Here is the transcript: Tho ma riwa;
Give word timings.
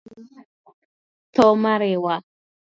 Tho 1.33 1.47
ma 1.61 1.73
riwa; 1.81 2.15